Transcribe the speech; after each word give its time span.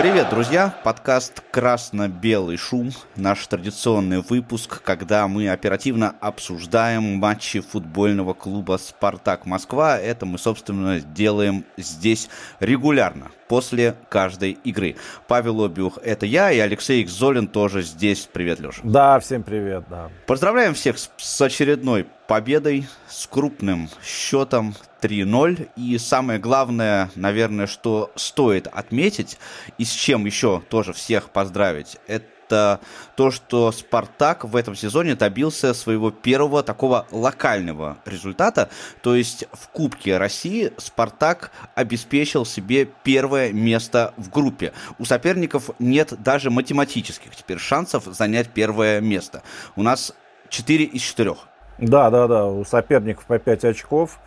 Привет, 0.00 0.30
друзья! 0.30 0.74
Подкаст 0.82 1.42
«Красно-белый 1.50 2.56
шум». 2.56 2.90
Наш 3.16 3.46
традиционный 3.46 4.22
выпуск, 4.22 4.80
когда 4.82 5.28
мы 5.28 5.50
оперативно 5.50 6.14
обсуждаем 6.22 7.18
матчи 7.18 7.60
футбольного 7.60 8.32
клуба 8.32 8.78
«Спартак 8.78 9.44
Москва». 9.44 9.98
Это 9.98 10.24
мы, 10.24 10.38
собственно, 10.38 11.00
делаем 11.00 11.66
здесь 11.76 12.30
регулярно, 12.60 13.30
после 13.50 13.96
каждой 14.08 14.52
игры. 14.62 14.94
Павел 15.26 15.64
Обиух– 15.64 15.98
это 16.04 16.24
я, 16.24 16.52
и 16.52 16.60
Алексей 16.60 17.04
Золин 17.04 17.48
тоже 17.48 17.82
здесь. 17.82 18.28
Привет, 18.32 18.60
Леша. 18.60 18.80
Да, 18.84 19.18
всем 19.18 19.42
привет, 19.42 19.86
да. 19.90 20.08
Поздравляем 20.28 20.72
всех 20.74 20.96
с 20.98 21.40
очередной 21.40 22.06
победой, 22.28 22.86
с 23.08 23.26
крупным 23.26 23.90
счетом 24.04 24.76
3-0. 25.02 25.68
И 25.74 25.98
самое 25.98 26.38
главное, 26.38 27.10
наверное, 27.16 27.66
что 27.66 28.12
стоит 28.14 28.68
отметить, 28.68 29.36
и 29.78 29.84
с 29.84 29.90
чем 29.90 30.26
еще 30.26 30.62
тоже 30.68 30.92
всех 30.92 31.30
поздравить, 31.30 31.96
это 32.06 32.26
то, 32.50 33.30
что 33.30 33.72
Спартак 33.72 34.44
в 34.44 34.56
этом 34.56 34.74
сезоне 34.74 35.14
добился 35.14 35.74
своего 35.74 36.10
первого 36.10 36.62
такого 36.62 37.06
локального 37.10 37.98
результата. 38.04 38.68
То 39.02 39.14
есть 39.14 39.46
в 39.52 39.68
Кубке 39.68 40.18
России 40.18 40.72
Спартак 40.76 41.50
обеспечил 41.74 42.44
себе 42.44 42.86
первое 42.86 43.52
место 43.52 44.12
в 44.16 44.30
группе. 44.30 44.72
У 44.98 45.04
соперников 45.04 45.70
нет 45.78 46.14
даже 46.22 46.50
математических 46.50 47.34
теперь 47.36 47.58
шансов 47.58 48.04
занять 48.04 48.48
первое 48.48 49.00
место. 49.00 49.42
У 49.76 49.82
нас 49.82 50.12
4 50.48 50.84
из 50.84 51.02
4. 51.02 51.36
Да, 51.78 52.10
да, 52.10 52.26
да, 52.26 52.46
у 52.46 52.64
соперников 52.64 53.24
по 53.24 53.38
5 53.38 53.64
очков. 53.64 54.18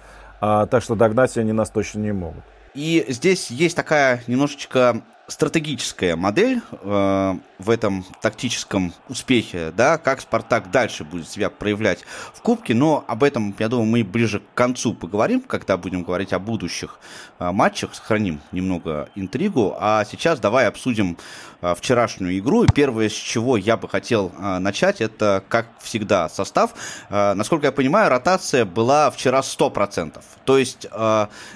А, 0.42 0.66
так 0.66 0.84
что 0.84 0.96
догнать 0.96 1.38
они 1.38 1.54
нас 1.54 1.70
точно 1.70 2.00
не 2.00 2.12
могут. 2.12 2.44
И 2.74 3.06
здесь 3.08 3.52
есть 3.52 3.76
такая 3.76 4.24
немножечко 4.28 5.02
стратегическая 5.28 6.16
модель 6.16 6.62
э, 6.72 7.34
в 7.64 7.70
этом 7.70 8.06
тактическом 8.22 8.94
успехе, 9.08 9.72
да, 9.76 9.98
как 9.98 10.22
Спартак 10.22 10.70
дальше 10.72 11.04
будет 11.04 11.30
себя 11.30 11.50
проявлять 11.50 12.00
в 12.34 12.42
Кубке, 12.42 12.74
но 12.74 13.04
об 13.08 13.24
этом, 13.24 13.56
я 13.58 13.70
думаю, 13.70 13.88
мы 13.88 14.04
ближе 14.04 14.40
к 14.40 14.54
концу 14.54 14.94
поговорим, 14.94 15.42
когда 15.42 15.78
будем 15.78 16.04
говорить 16.04 16.34
о 16.34 16.40
будущих 16.40 17.00
э, 17.40 17.52
матчах, 17.52 17.96
сохраним 17.96 18.42
немного 18.52 19.10
интригу, 19.16 19.76
а 19.80 20.06
сейчас 20.06 20.40
давай 20.40 20.68
обсудим 20.68 21.18
э, 21.62 21.74
вчерашнюю 21.76 22.38
игру, 22.40 22.64
и 22.64 22.68
первое, 22.74 23.10
с 23.10 23.14
чего 23.14 23.58
я 23.58 23.78
бы 23.78 23.88
хотел 23.88 24.32
э, 24.38 24.60
начать, 24.60 25.02
это, 25.02 25.44
как 25.48 25.68
всегда, 25.82 26.30
состав. 26.30 26.74
Насколько 27.10 27.68
я 27.68 27.72
понимаю, 27.72 28.10
ротация 28.10 28.66
была 28.66 29.10
вчера 29.12 29.40
100%, 29.40 30.22
то 30.46 30.58
есть, 30.58 30.88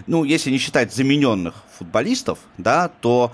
ну, 0.07 0.23
если 0.23 0.51
не 0.51 0.57
считать 0.57 0.93
замененных 0.93 1.55
футболистов, 1.77 2.39
да, 2.57 2.89
то 3.01 3.31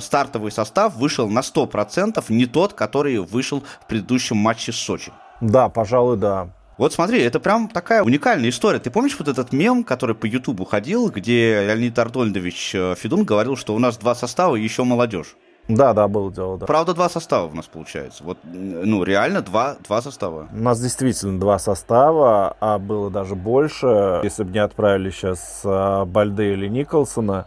стартовый 0.00 0.50
состав 0.50 0.96
вышел 0.96 1.28
на 1.28 1.40
100%, 1.40 2.15
не 2.28 2.46
тот, 2.46 2.72
который 2.72 3.18
вышел 3.18 3.62
в 3.80 3.86
предыдущем 3.86 4.36
матче 4.36 4.72
с 4.72 4.76
Сочи. 4.76 5.12
Да, 5.40 5.68
пожалуй, 5.68 6.16
да. 6.16 6.48
Вот 6.78 6.92
смотри, 6.92 7.22
это 7.22 7.40
прям 7.40 7.68
такая 7.68 8.02
уникальная 8.02 8.50
история. 8.50 8.78
Ты 8.78 8.90
помнишь 8.90 9.16
вот 9.18 9.28
этот 9.28 9.52
мем, 9.52 9.82
который 9.82 10.14
по 10.14 10.26
Ютубу 10.26 10.64
ходил, 10.66 11.08
где 11.08 11.64
Леонид 11.66 11.98
Ардольдович 11.98 12.74
э, 12.74 12.94
Федун 12.98 13.24
говорил, 13.24 13.56
что 13.56 13.74
у 13.74 13.78
нас 13.78 13.96
два 13.96 14.14
состава 14.14 14.56
и 14.56 14.62
еще 14.62 14.84
молодежь? 14.84 15.36
Да, 15.68 15.94
да, 15.94 16.06
было 16.06 16.30
дело, 16.30 16.58
да. 16.58 16.66
Правда, 16.66 16.94
два 16.94 17.08
состава 17.08 17.46
у 17.48 17.54
нас 17.54 17.66
получается. 17.66 18.22
Вот, 18.22 18.38
ну, 18.44 19.02
реально 19.02 19.40
два, 19.40 19.76
два 19.86 20.00
состава. 20.00 20.48
У 20.52 20.56
нас 20.56 20.80
действительно 20.80 21.40
два 21.40 21.58
состава, 21.58 22.56
а 22.60 22.78
было 22.78 23.10
даже 23.10 23.34
больше. 23.34 24.20
Если 24.22 24.44
бы 24.44 24.52
не 24.52 24.60
отправили 24.60 25.10
сейчас 25.10 25.62
а, 25.64 26.04
Бальде 26.04 26.52
или 26.52 26.68
Николсона, 26.68 27.46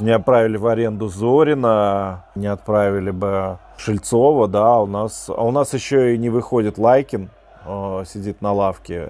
не 0.00 0.10
отправили 0.10 0.56
в 0.56 0.66
аренду 0.66 1.08
Зорина, 1.08 2.24
не 2.34 2.46
отправили 2.46 3.10
бы 3.10 3.58
Шельцова, 3.76 4.48
да, 4.48 4.78
у 4.80 4.86
нас, 4.86 5.28
а 5.28 5.44
у 5.44 5.50
нас 5.50 5.74
еще 5.74 6.14
и 6.14 6.18
не 6.18 6.30
выходит 6.30 6.78
Лайкин, 6.78 7.30
э, 7.66 8.04
сидит 8.06 8.40
на 8.42 8.52
лавке, 8.52 9.08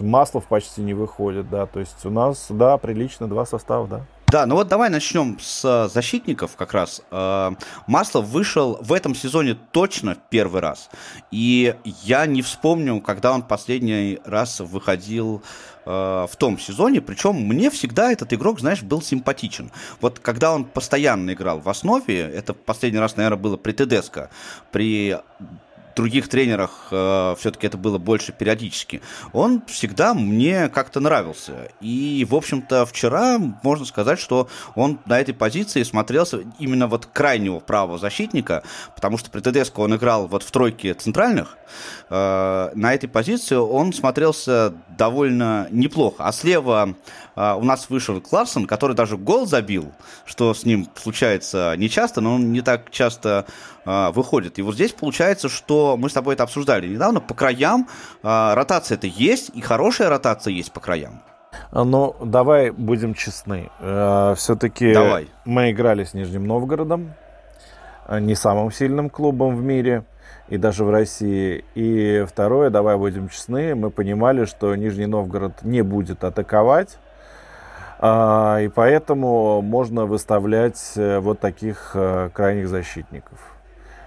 Маслов 0.00 0.44
почти 0.46 0.82
не 0.82 0.94
выходит, 0.94 1.48
да, 1.50 1.66
то 1.66 1.80
есть 1.80 2.04
у 2.04 2.10
нас, 2.10 2.46
да, 2.48 2.78
прилично 2.78 3.28
два 3.28 3.46
состава, 3.46 3.86
да. 3.86 4.00
Да, 4.32 4.44
ну 4.44 4.56
вот 4.56 4.66
давай 4.66 4.90
начнем 4.90 5.38
с 5.40 5.88
защитников 5.88 6.56
как 6.56 6.72
раз. 6.74 7.00
Э, 7.12 7.52
Маслов 7.86 8.26
вышел 8.26 8.76
в 8.80 8.92
этом 8.92 9.14
сезоне 9.14 9.56
точно 9.70 10.16
первый 10.30 10.60
раз. 10.60 10.90
И 11.30 11.76
я 12.02 12.26
не 12.26 12.42
вспомню, 12.42 13.00
когда 13.00 13.32
он 13.32 13.42
последний 13.42 14.18
раз 14.24 14.58
выходил 14.58 15.44
э, 15.84 15.90
в 16.28 16.36
том 16.38 16.58
сезоне. 16.58 17.00
Причем 17.00 17.36
мне 17.36 17.70
всегда 17.70 18.10
этот 18.10 18.32
игрок, 18.32 18.58
знаешь, 18.58 18.82
был 18.82 19.00
симпатичен. 19.00 19.70
Вот 20.00 20.18
когда 20.18 20.52
он 20.52 20.64
постоянно 20.64 21.32
играл 21.32 21.60
в 21.60 21.68
основе, 21.68 22.18
это 22.18 22.52
последний 22.52 22.98
раз, 22.98 23.16
наверное, 23.16 23.38
было 23.38 23.56
при 23.56 23.70
Тедеско, 23.70 24.30
при 24.72 25.18
других 25.96 26.28
тренерах 26.28 26.88
э, 26.90 27.34
все-таки 27.38 27.66
это 27.66 27.78
было 27.78 27.98
больше 27.98 28.32
периодически, 28.32 29.00
он 29.32 29.62
всегда 29.66 30.14
мне 30.14 30.68
как-то 30.68 31.00
нравился. 31.00 31.70
И, 31.80 32.26
в 32.28 32.34
общем-то, 32.34 32.86
вчера 32.86 33.38
можно 33.62 33.84
сказать, 33.84 34.20
что 34.20 34.48
он 34.74 35.00
на 35.06 35.18
этой 35.18 35.34
позиции 35.34 35.82
смотрелся 35.82 36.40
именно 36.58 36.86
вот 36.86 37.06
крайнего 37.06 37.58
правого 37.58 37.98
защитника, 37.98 38.62
потому 38.94 39.18
что 39.18 39.30
при 39.30 39.40
ТДСК 39.40 39.78
он 39.80 39.96
играл 39.96 40.28
вот 40.28 40.42
в 40.42 40.50
тройке 40.50 40.94
центральных. 40.94 41.56
Э, 42.10 42.70
на 42.74 42.94
этой 42.94 43.08
позиции 43.08 43.56
он 43.56 43.92
смотрелся 43.92 44.74
довольно 44.96 45.66
неплохо. 45.70 46.24
А 46.24 46.32
слева 46.32 46.94
э, 47.34 47.54
у 47.54 47.64
нас 47.64 47.88
вышел 47.88 48.20
Кларсон, 48.20 48.66
который 48.66 48.94
даже 48.94 49.16
гол 49.16 49.46
забил, 49.46 49.92
что 50.24 50.52
с 50.54 50.64
ним 50.64 50.88
случается 50.94 51.74
нечасто, 51.76 52.20
но 52.20 52.34
он 52.34 52.52
не 52.52 52.60
так 52.60 52.90
часто 52.90 53.46
э, 53.84 54.10
выходит. 54.10 54.58
И 54.58 54.62
вот 54.62 54.74
здесь 54.74 54.92
получается, 54.92 55.48
что 55.48 55.85
мы 55.96 56.08
с 56.08 56.12
тобой 56.12 56.34
это 56.34 56.42
обсуждали 56.42 56.88
недавно, 56.88 57.20
по 57.20 57.34
краям 57.34 57.88
э, 58.22 58.54
ротация 58.54 58.96
это 58.96 59.06
есть, 59.06 59.50
и 59.54 59.60
хорошая 59.60 60.08
ротация 60.08 60.52
есть 60.52 60.72
по 60.72 60.80
краям. 60.80 61.22
А, 61.70 61.84
ну, 61.84 62.16
давай 62.22 62.70
будем 62.70 63.14
честны. 63.14 63.70
Э, 63.80 64.34
все-таки 64.36 64.92
давай. 64.92 65.28
мы 65.44 65.70
играли 65.70 66.04
с 66.04 66.14
Нижним 66.14 66.46
Новгородом, 66.46 67.14
а, 68.06 68.20
не 68.20 68.34
самым 68.34 68.72
сильным 68.72 69.10
клубом 69.10 69.56
в 69.56 69.62
мире 69.62 70.04
и 70.48 70.58
даже 70.58 70.84
в 70.84 70.90
России. 70.90 71.64
И 71.74 72.24
второе, 72.28 72.70
давай 72.70 72.96
будем 72.96 73.28
честны, 73.28 73.74
мы 73.74 73.90
понимали, 73.90 74.44
что 74.44 74.74
Нижний 74.74 75.06
Новгород 75.06 75.62
не 75.62 75.82
будет 75.82 76.24
атаковать, 76.24 76.98
и 77.98 78.70
поэтому 78.74 79.62
можно 79.62 80.04
выставлять 80.04 80.92
э, 80.96 81.18
вот 81.18 81.40
таких 81.40 81.92
э, 81.94 82.28
крайних 82.34 82.68
защитников. 82.68 83.55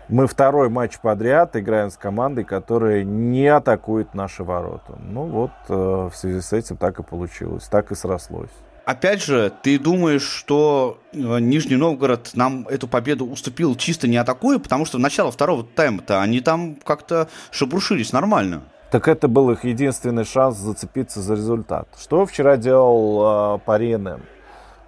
Мы 0.10 0.26
второй 0.26 0.70
матч 0.70 0.98
подряд 0.98 1.56
играем 1.56 1.92
с 1.92 1.98
командой, 1.98 2.44
которая 2.44 3.04
не 3.04 3.46
атакует 3.46 4.16
наши 4.16 4.44
ворота. 4.44 4.98
Ну 5.00 5.26
вот, 5.26 5.52
э, 5.68 5.74
в 6.12 6.14
связи 6.16 6.42
с 6.42 6.52
этим 6.52 6.78
так 6.78 7.00
и 7.00 7.04
получилось, 7.04 7.68
так 7.68 7.92
и 7.92 7.96
срослось. 7.96 8.50
Опять 8.86 9.22
же, 9.22 9.54
ты 9.62 9.78
думаешь, 9.78 10.24
что 10.24 10.98
э, 11.14 11.18
Нижний 11.40 11.76
Новгород 11.76 12.32
нам 12.34 12.66
эту 12.68 12.88
победу 12.88 13.28
уступил 13.28 13.76
чисто 13.76 14.08
не 14.08 14.18
атакуя, 14.18 14.58
потому 14.58 14.86
что 14.86 14.98
в 14.98 15.00
начало 15.00 15.32
второго 15.32 15.64
тайма-то 15.64 16.24
они 16.24 16.42
там 16.42 16.76
как-то 16.84 17.30
шебрушились 17.52 18.12
нормально. 18.12 18.64
Так 18.90 19.08
это 19.08 19.28
был 19.28 19.52
их 19.52 19.64
единственный 19.64 20.26
шанс 20.26 20.58
зацепиться 20.58 21.22
за 21.22 21.36
результат. 21.36 21.88
Что 22.02 22.26
вчера 22.26 22.58
делал 22.58 23.58
э, 23.58 23.60
Парены? 23.60 24.22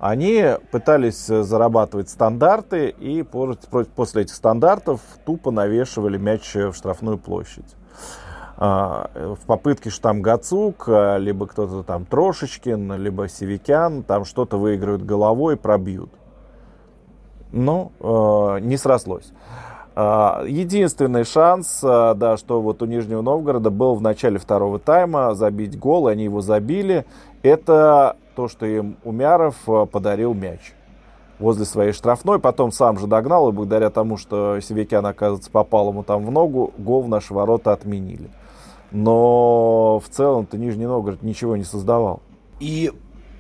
Они 0.01 0.43
пытались 0.71 1.29
э, 1.29 1.43
зарабатывать 1.43 2.09
стандарты 2.09 2.89
и 2.89 3.21
после 3.21 4.23
этих 4.23 4.33
стандартов 4.33 4.99
тупо 5.25 5.51
навешивали 5.51 6.17
мяч 6.17 6.55
в 6.55 6.73
штрафную 6.73 7.19
площадь. 7.19 7.75
А, 8.57 9.11
в 9.13 9.45
попытке, 9.45 9.91
что 9.91 10.01
там 10.01 10.23
Гацук, 10.23 10.85
а, 10.87 11.17
либо 11.17 11.45
кто-то 11.45 11.83
там 11.83 12.05
Трошечкин, 12.05 12.99
либо 12.99 13.27
Севикян, 13.27 14.01
там 14.01 14.25
что-то 14.25 14.57
выиграют 14.57 15.03
головой, 15.03 15.55
пробьют. 15.55 16.09
Но 17.51 17.91
э, 17.99 18.59
не 18.61 18.77
срослось. 18.77 19.31
А, 19.93 20.43
единственный 20.47 21.25
шанс, 21.25 21.79
да, 21.81 22.37
что 22.37 22.59
вот 22.59 22.81
у 22.81 22.87
Нижнего 22.87 23.21
Новгорода 23.21 23.69
был 23.69 23.93
в 23.93 24.01
начале 24.01 24.39
второго 24.39 24.79
тайма 24.79 25.35
забить 25.35 25.77
гол, 25.77 26.09
и 26.09 26.13
они 26.13 26.23
его 26.23 26.41
забили. 26.41 27.05
Это 27.43 28.15
то, 28.41 28.47
что 28.47 28.65
им 28.65 28.97
Умяров 29.03 29.55
э, 29.67 29.85
подарил 29.85 30.33
мяч 30.33 30.73
возле 31.37 31.63
своей 31.63 31.91
штрафной, 31.91 32.39
потом 32.39 32.71
сам 32.71 32.97
же 32.97 33.05
догнал, 33.05 33.49
и 33.49 33.51
благодаря 33.51 33.91
тому, 33.91 34.17
что 34.17 34.59
Севекян, 34.59 35.05
оказывается, 35.05 35.51
попал 35.51 35.89
ему 35.89 36.01
там 36.01 36.25
в 36.25 36.31
ногу, 36.31 36.73
гол 36.79 37.03
в 37.03 37.07
наши 37.07 37.35
ворота 37.35 37.71
отменили. 37.71 38.31
Но 38.89 39.99
в 39.99 40.09
целом-то 40.09 40.57
Нижний 40.57 40.87
Новгород 40.87 41.21
ничего 41.21 41.55
не 41.55 41.63
создавал. 41.63 42.23
И 42.59 42.91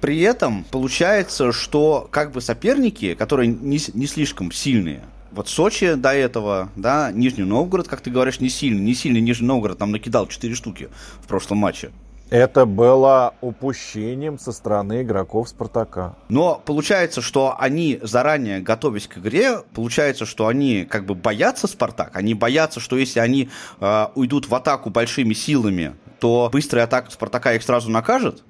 при 0.01 0.21
этом 0.21 0.65
получается, 0.69 1.51
что 1.51 2.07
как 2.11 2.31
бы 2.31 2.39
соперники, 2.39 3.15
которые 3.15 3.47
не, 3.47 3.79
не 3.95 4.05
слишком 4.05 4.51
сильные, 4.51 5.01
вот 5.31 5.49
Сочи 5.49 5.95
до 5.95 6.13
этого, 6.13 6.69
да, 6.75 7.11
Нижний 7.11 7.43
Новгород, 7.43 7.87
как 7.87 8.01
ты 8.01 8.11
говоришь, 8.11 8.39
не 8.39 8.49
сильный, 8.49 8.81
не 8.81 8.93
сильный 8.93 9.21
Нижний 9.21 9.47
Новгород, 9.47 9.79
там 9.79 9.89
накидал 9.89 10.27
4 10.27 10.53
штуки 10.53 10.89
в 11.23 11.27
прошлом 11.27 11.57
матче. 11.57 11.89
Это 12.31 12.65
было 12.65 13.33
упущением 13.41 14.39
со 14.39 14.53
стороны 14.53 15.01
игроков 15.01 15.49
Спартака. 15.49 16.15
Но 16.29 16.61
получается, 16.65 17.21
что 17.21 17.57
они 17.59 17.99
заранее 18.01 18.61
готовясь 18.61 19.05
к 19.07 19.17
игре, 19.17 19.59
получается, 19.73 20.25
что 20.25 20.47
они 20.47 20.85
как 20.85 21.05
бы 21.05 21.13
боятся 21.13 21.67
Спартак. 21.67 22.15
Они 22.15 22.33
боятся, 22.33 22.79
что 22.79 22.95
если 22.95 23.19
они 23.19 23.49
э, 23.81 24.07
уйдут 24.15 24.47
в 24.47 24.55
атаку 24.55 24.89
большими 24.89 25.33
силами, 25.33 25.93
то 26.21 26.49
быстрая 26.53 26.85
атака 26.85 27.11
Спартака 27.11 27.53
их 27.53 27.63
сразу 27.63 27.91
накажет. 27.91 28.45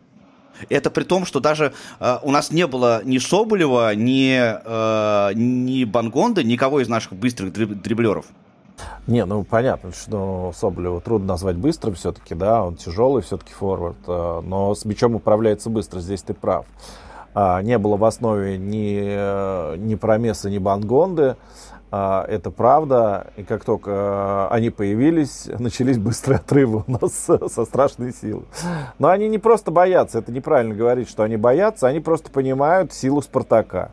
Это 0.69 0.91
при 0.91 1.03
том, 1.03 1.25
что 1.25 1.39
даже 1.39 1.73
э, 1.99 2.17
у 2.21 2.29
нас 2.29 2.51
не 2.51 2.67
было 2.67 3.01
ни 3.03 3.17
Соболева, 3.17 3.95
ни, 3.95 4.37
э, 4.37 5.33
ни 5.33 5.85
Бангонда, 5.85 6.43
никого 6.43 6.81
из 6.81 6.87
наших 6.87 7.13
быстрых 7.13 7.51
дриб- 7.51 7.81
дриблеров. 7.81 8.27
Не, 9.07 9.25
ну 9.25 9.43
понятно, 9.43 9.91
что 9.91 10.51
Соболева 10.55 11.01
трудно 11.01 11.27
назвать 11.27 11.57
быстрым 11.57 11.95
все-таки, 11.95 12.35
да, 12.35 12.63
он 12.63 12.75
тяжелый 12.75 13.21
все-таки 13.23 13.53
форвард, 13.53 13.97
э, 14.07 14.41
но 14.43 14.73
с 14.75 14.85
мячом 14.85 15.15
управляется 15.15 15.69
быстро, 15.69 15.99
здесь 15.99 16.21
ты 16.21 16.33
прав. 16.33 16.65
А, 17.33 17.61
не 17.61 17.77
было 17.77 17.97
в 17.97 18.03
основе 18.03 18.57
ни, 18.57 18.99
э, 19.03 19.75
ни 19.77 19.95
Промеса, 19.95 20.49
ни 20.49 20.57
Бангонды, 20.57 21.35
а, 21.93 22.25
это 22.27 22.51
правда, 22.51 23.27
и 23.35 23.43
как 23.43 23.65
только 23.65 23.91
э, 23.91 24.47
они 24.53 24.69
появились, 24.69 25.49
начались 25.59 25.97
быстрые 25.97 26.37
отрывы 26.37 26.83
у 26.87 26.91
нас 26.91 27.13
со 27.13 27.65
страшной 27.65 28.13
силой. 28.13 28.45
Но 28.99 29.09
они 29.09 29.27
не 29.27 29.39
просто 29.39 29.71
боятся, 29.71 30.19
это 30.19 30.31
неправильно 30.31 30.75
говорить, 30.75 31.09
что 31.09 31.23
они 31.23 31.37
боятся, 31.37 31.87
они 31.87 31.99
просто 31.99 32.31
понимают 32.31 32.93
силу 32.93 33.21
Спартака. 33.21 33.91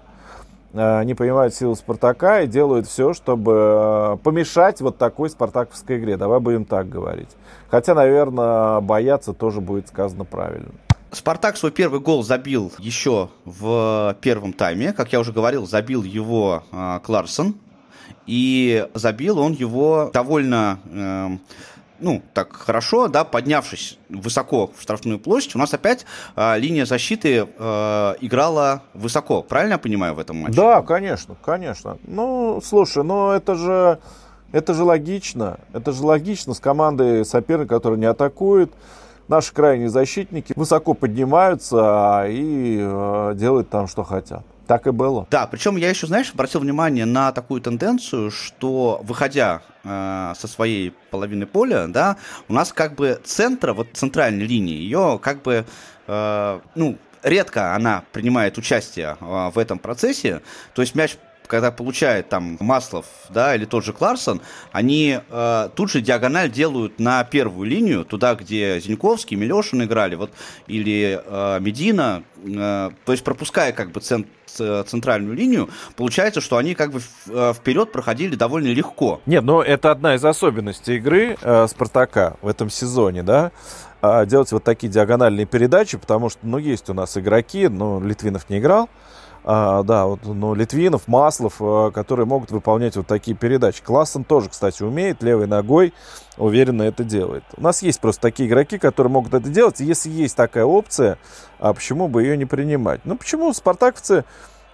Э, 0.73 1.03
не 1.05 1.15
понимают 1.15 1.55
силу 1.55 1.75
Спартака 1.75 2.43
и 2.43 2.47
делают 2.47 2.87
все, 2.87 3.15
чтобы 3.15 3.53
э, 3.53 4.17
помешать 4.23 4.81
вот 4.81 4.99
такой 4.99 5.31
спартаковской 5.31 5.99
игре. 5.99 6.17
Давай 6.17 6.41
будем 6.41 6.65
так 6.65 6.89
говорить. 6.89 7.31
Хотя, 7.71 7.95
наверное, 7.95 8.81
бояться 8.81 9.33
тоже 9.33 9.61
будет 9.61 9.89
сказано 9.89 10.25
правильно. 10.25 10.71
Спартак 11.11 11.57
свой 11.57 11.73
первый 11.73 12.01
гол 12.01 12.23
забил 12.23 12.71
еще 12.79 13.31
в 13.47 14.17
первом 14.21 14.53
тайме. 14.53 14.93
Как 14.93 15.13
я 15.13 15.21
уже 15.21 15.33
говорил, 15.33 15.67
забил 15.67 16.03
его 16.03 16.63
э, 16.71 17.01
Кларсон. 17.03 17.55
И 18.27 18.87
забил 18.93 19.39
он 19.39 19.53
его 19.53 20.11
довольно 20.13 20.79
э, 20.85 21.29
ну, 22.01 22.23
так 22.35 22.53
хорошо, 22.53 23.09
да, 23.09 23.25
поднявшись 23.25 23.99
высоко 24.09 24.71
в 24.77 24.83
штрафную 24.83 25.19
площадь, 25.19 25.55
у 25.55 25.59
нас 25.59 25.75
опять 25.75 26.07
э, 26.37 26.59
линия 26.59 26.87
защиты 26.87 27.47
э, 27.47 28.15
играла 28.21 28.83
высоко. 28.95 29.43
Правильно 29.43 29.75
я 29.75 29.79
понимаю 29.79 30.15
в 30.15 30.19
этом 30.19 30.37
матче? 30.37 30.57
Да, 30.57 30.83
конечно, 30.83 31.37
конечно. 31.43 31.99
Ну, 32.05 32.61
слушай, 32.65 33.03
ну 33.05 33.31
это 33.31 33.55
же, 33.55 33.99
это 34.53 34.75
же 34.75 34.85
логично. 34.85 35.59
Это 35.73 35.93
же 35.93 36.03
логично 36.03 36.55
с 36.55 36.61
командой 36.61 37.25
соперника, 37.25 37.77
который 37.77 37.99
не 37.99 38.07
атакует. 38.07 38.73
Наши 39.29 39.53
крайние 39.53 39.91
защитники 39.91 40.55
высоко 40.57 40.95
поднимаются 40.95 42.25
и 42.29 42.79
э, 42.81 43.33
делают 43.35 43.69
там, 43.69 43.87
что 43.87 44.03
хотят. 44.03 44.45
Так 44.69 44.87
и 44.87 44.91
было. 44.91 45.27
Да, 45.31 45.47
причем 45.47 45.77
я 45.77 45.89
еще, 45.89 46.07
знаешь, 46.07 46.31
обратил 46.31 46.61
внимание 46.61 47.07
на 47.07 47.33
такую 47.33 47.63
тенденцию, 47.63 48.31
что 48.31 49.01
выходя 49.03 49.63
э, 49.83 50.35
со 50.39 50.47
своей 50.47 50.91
половины 51.11 51.47
поля, 51.47 51.87
да, 51.89 52.19
у 52.49 52.53
нас 52.53 52.75
как 52.75 52.95
бы 52.95 53.19
центра, 53.25 53.73
вот 53.73 53.89
центральной 53.95 54.45
линии, 54.47 54.75
ее 54.75 55.19
как 55.23 55.41
бы, 55.41 55.65
э, 56.07 56.61
ну, 56.75 56.99
редко 57.23 57.75
она 57.75 58.05
принимает 58.13 58.59
участие 58.59 59.17
э, 59.19 59.51
в 59.55 59.59
этом 59.59 59.79
процессе. 59.79 60.43
То 60.75 60.83
есть 60.83 60.95
мяч 60.95 61.17
когда 61.49 61.73
получает 61.73 62.29
там 62.29 62.57
Маслов, 62.61 63.07
да, 63.31 63.55
или 63.57 63.65
тот 63.65 63.85
же 63.85 63.93
Кларсон, 63.93 64.41
они 64.71 65.19
э, 65.29 65.69
тут 65.75 65.91
же 65.91 66.01
диагональ 66.01 66.51
делают 66.51 67.01
на 67.01 67.25
первую 67.25 67.69
линию, 67.69 68.05
туда, 68.05 68.35
где 68.35 68.79
Зиньковский, 68.79 69.37
Милешин 69.37 69.83
играли, 69.83 70.15
вот, 70.15 70.31
или 70.67 71.21
э, 71.25 71.59
Медина, 71.61 72.23
э, 72.45 72.91
то 73.05 73.13
есть 73.13 73.25
пропуская 73.25 73.73
как 73.73 73.91
бы 73.91 74.01
цент, 74.01 74.29
центральную 74.47 75.35
линию, 75.37 75.69
получается, 75.97 76.41
что 76.41 76.57
они 76.57 76.75
как 76.75 76.93
бы 76.93 77.01
э, 77.29 77.53
вперед 77.55 77.93
проходили 77.93 78.37
довольно 78.37 78.69
легко. 78.69 79.21
Нет, 79.27 79.43
но 79.45 79.63
это 79.63 79.91
одна 79.91 80.15
из 80.15 80.25
особенностей 80.25 80.97
игры 80.97 81.37
э, 81.41 81.67
Спартака 81.69 82.37
в 82.43 82.49
этом 82.49 82.71
сезоне, 82.71 83.23
да, 83.23 83.53
а, 84.01 84.25
делать 84.27 84.53
вот 84.53 84.63
такие 84.63 84.93
диагональные 84.93 85.47
передачи, 85.47 85.99
потому 85.99 86.29
что, 86.29 86.41
ну, 86.43 86.59
есть 86.59 86.89
у 86.89 86.95
нас 86.95 87.17
игроки, 87.17 87.69
но 87.69 88.01
Литвинов 88.01 88.49
не 88.49 88.59
играл, 88.59 88.89
а, 89.51 89.83
да, 89.83 90.05
вот, 90.05 90.21
ну, 90.25 90.53
Литвинов, 90.53 91.09
Маслов, 91.09 91.55
а, 91.61 91.91
которые 91.91 92.27
могут 92.27 92.51
выполнять 92.51 92.97
вот 92.97 93.07
такие 93.07 93.35
передачи. 93.35 93.83
Классен 93.83 94.23
тоже, 94.23 94.51
кстати, 94.51 94.83
умеет, 94.83 95.23
левой 95.23 95.47
ногой 95.47 95.95
уверенно 96.37 96.83
это 96.83 97.03
делает. 97.03 97.45
У 97.57 97.63
нас 97.63 97.81
есть 97.81 97.99
просто 97.99 98.21
такие 98.21 98.47
игроки, 98.47 98.77
которые 98.77 99.11
могут 99.11 99.33
это 99.33 99.49
делать. 99.49 99.81
Если 99.81 100.11
есть 100.11 100.37
такая 100.37 100.67
опция, 100.67 101.17
а 101.59 101.73
почему 101.73 102.09
бы 102.09 102.25
ее 102.25 102.37
не 102.37 102.45
принимать? 102.45 103.01
Ну, 103.05 103.17
почему 103.17 103.51
спартаковцы 103.55 104.27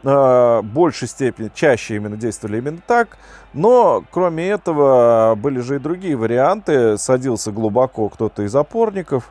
в 0.03 0.61
большей 0.63 1.07
степени, 1.07 1.53
чаще 1.55 1.95
именно 1.95 2.17
действовали 2.17 2.59
именно 2.59 2.83
так. 2.85 3.17
Но, 3.53 4.05
кроме 4.11 4.49
этого, 4.49 5.35
были 5.37 5.61
же 5.61 5.77
и 5.77 5.79
другие 5.79 6.17
варианты. 6.17 6.99
Садился 6.99 7.53
глубоко 7.53 8.09
кто-то 8.09 8.43
из 8.43 8.55
опорников, 8.55 9.31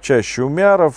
чаще 0.00 0.44
Умяров, 0.44 0.94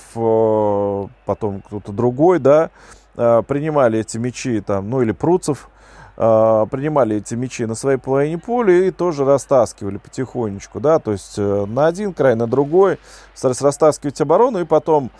потом 1.26 1.62
кто-то 1.66 1.92
другой, 1.92 2.38
да. 2.40 2.70
Э, 3.18 3.42
принимали 3.46 4.00
эти 4.00 4.20
мячи, 4.20 4.62
там, 4.62 4.92
ну 4.92 5.02
или 5.02 5.12
Пруцев, 5.12 5.70
э, 6.18 6.66
принимали 6.70 7.16
эти 7.16 7.34
мячи 7.34 7.66
на 7.66 7.74
своей 7.74 7.98
половине 7.98 8.38
поля 8.38 8.86
и 8.86 8.92
тоже 8.92 9.26
растаскивали 9.26 9.98
потихонечку, 9.98 10.80
да, 10.80 11.00
то 11.00 11.14
есть 11.14 11.34
э, 11.40 11.66
на 11.66 11.88
один 11.88 12.14
край, 12.14 12.36
на 12.36 12.46
другой, 12.46 13.00
растаскивать 13.42 14.22
оборону, 14.22 14.60
и 14.60 14.66
потом 14.66 15.12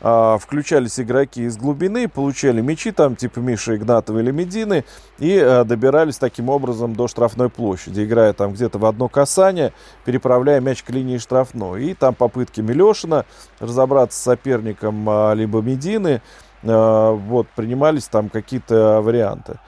включались 0.00 1.00
игроки 1.00 1.44
из 1.44 1.56
глубины, 1.56 2.08
получали 2.08 2.60
мячи 2.60 2.90
там 2.90 3.16
типа 3.16 3.38
Миши 3.38 3.76
Игнатова 3.76 4.18
или 4.18 4.32
Медины 4.32 4.84
и 5.18 5.62
добирались 5.64 6.18
таким 6.18 6.50
образом 6.50 6.94
до 6.94 7.08
штрафной 7.08 7.48
площади, 7.48 8.04
играя 8.04 8.34
там 8.34 8.52
где-то 8.52 8.78
в 8.78 8.84
одно 8.84 9.08
касание, 9.08 9.72
переправляя 10.04 10.60
мяч 10.60 10.82
к 10.82 10.90
линии 10.90 11.16
штрафной. 11.16 11.84
И 11.84 11.94
там 11.94 12.14
попытки 12.14 12.60
Милешина 12.60 13.24
разобраться 13.60 14.18
с 14.18 14.22
соперником 14.22 15.08
либо 15.32 15.62
Медины, 15.62 16.20
вот, 16.64 17.48
принимались 17.54 18.08
там 18.08 18.28
какие-то 18.28 19.00
варианты. 19.02 19.58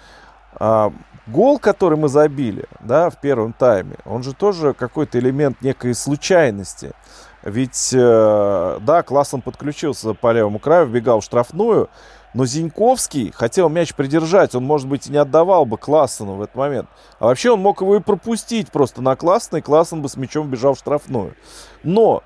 А, 0.59 0.93
гол, 1.27 1.59
который 1.59 1.99
мы 1.99 2.09
забили, 2.09 2.65
да, 2.81 3.11
в 3.11 3.21
первом 3.21 3.53
тайме, 3.53 3.97
он 4.05 4.23
же 4.23 4.33
тоже 4.33 4.73
какой-то 4.73 5.19
элемент 5.19 5.61
некой 5.63 5.95
случайности. 5.95 6.93
Ведь, 7.43 7.93
э, 7.93 8.79
да, 8.81 9.03
классом 9.03 9.41
подключился 9.41 10.15
по 10.15 10.33
левому 10.33 10.59
краю, 10.59 10.87
вбегал 10.87 11.21
в 11.21 11.25
штрафную, 11.25 11.89
но 12.35 12.45
Зиньковский 12.45 13.31
хотел 13.31 13.69
мяч 13.69 13.95
придержать, 13.95 14.55
он, 14.55 14.65
может 14.65 14.89
быть, 14.89 15.07
и 15.07 15.13
не 15.13 15.19
отдавал 15.19 15.65
бы 15.65 15.79
Классону 15.79 16.35
в 16.35 16.43
этот 16.43 16.57
момент. 16.57 16.89
А 17.19 17.27
вообще 17.27 17.53
он 17.53 17.61
мог 17.61 17.81
его 17.81 17.97
и 17.97 18.01
пропустить 18.01 18.71
просто 18.73 19.01
на 19.01 19.17
Классона, 19.17 19.59
и 19.59 19.63
Классон 19.63 20.03
бы 20.03 20.09
с 20.09 20.17
мячом 20.17 20.51
бежал 20.51 20.75
в 20.75 20.79
штрафную. 20.79 21.35
Но 21.83 22.23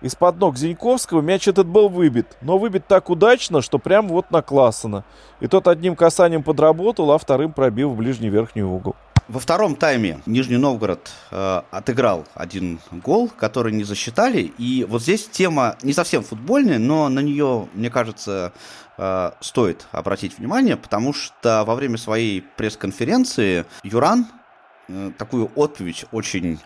из-под 0.00 0.38
ног 0.38 0.56
Зиньковского 0.56 1.20
мяч 1.20 1.48
этот 1.48 1.66
был 1.66 1.88
выбит, 1.88 2.36
но 2.40 2.58
выбит 2.58 2.86
так 2.86 3.10
удачно, 3.10 3.62
что 3.62 3.78
прям 3.78 4.08
вот 4.08 4.30
на 4.30 4.42
Классена. 4.42 5.04
И 5.40 5.46
тот 5.46 5.68
одним 5.68 5.96
касанием 5.96 6.42
подработал, 6.42 7.10
а 7.12 7.18
вторым 7.18 7.52
пробил 7.52 7.90
в 7.90 7.96
ближний 7.96 8.28
верхний 8.28 8.62
угол. 8.62 8.94
Во 9.28 9.40
втором 9.40 9.76
тайме 9.76 10.20
Нижний 10.24 10.56
Новгород 10.56 11.10
э, 11.30 11.62
отыграл 11.70 12.24
один 12.32 12.80
гол, 12.90 13.28
который 13.28 13.74
не 13.74 13.84
засчитали. 13.84 14.54
И 14.56 14.86
вот 14.88 15.02
здесь 15.02 15.28
тема 15.28 15.76
не 15.82 15.92
совсем 15.92 16.22
футбольная, 16.22 16.78
но 16.78 17.10
на 17.10 17.20
нее, 17.20 17.68
мне 17.74 17.90
кажется, 17.90 18.54
э, 18.96 19.30
стоит 19.40 19.86
обратить 19.92 20.38
внимание, 20.38 20.78
потому 20.78 21.12
что 21.12 21.64
во 21.66 21.74
время 21.74 21.98
своей 21.98 22.40
пресс-конференции 22.56 23.66
Юран 23.82 24.26
такую 25.18 25.50
отповедь 25.54 26.06
очень 26.12 26.58